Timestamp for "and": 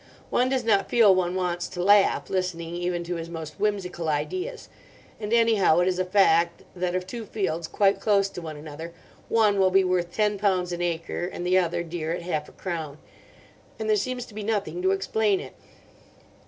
5.19-5.31, 11.31-11.45, 13.77-13.87